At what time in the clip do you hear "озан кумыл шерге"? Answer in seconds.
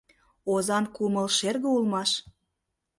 0.51-1.67